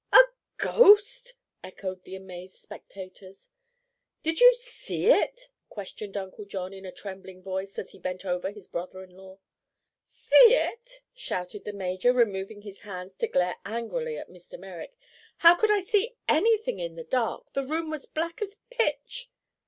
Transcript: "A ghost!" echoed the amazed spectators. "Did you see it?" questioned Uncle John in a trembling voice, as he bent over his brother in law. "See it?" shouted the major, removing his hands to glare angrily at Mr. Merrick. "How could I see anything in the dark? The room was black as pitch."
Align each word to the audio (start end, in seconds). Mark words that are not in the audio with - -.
"A 0.11 0.17
ghost!" 0.57 1.35
echoed 1.63 2.05
the 2.05 2.15
amazed 2.15 2.55
spectators. 2.57 3.51
"Did 4.23 4.39
you 4.39 4.55
see 4.55 5.05
it?" 5.11 5.49
questioned 5.69 6.17
Uncle 6.17 6.45
John 6.45 6.73
in 6.73 6.87
a 6.87 6.91
trembling 6.91 7.43
voice, 7.43 7.77
as 7.77 7.91
he 7.91 7.99
bent 7.99 8.25
over 8.25 8.49
his 8.49 8.67
brother 8.67 9.03
in 9.03 9.11
law. 9.11 9.37
"See 10.07 10.55
it?" 10.55 11.01
shouted 11.13 11.65
the 11.65 11.71
major, 11.73 12.13
removing 12.13 12.63
his 12.63 12.79
hands 12.79 13.13
to 13.19 13.27
glare 13.27 13.57
angrily 13.63 14.17
at 14.17 14.31
Mr. 14.31 14.57
Merrick. 14.57 14.97
"How 15.37 15.53
could 15.53 15.69
I 15.69 15.81
see 15.81 16.15
anything 16.27 16.79
in 16.79 16.95
the 16.95 17.03
dark? 17.03 17.53
The 17.53 17.61
room 17.67 17.91
was 17.91 18.07
black 18.07 18.41
as 18.41 18.57
pitch." 18.71 19.29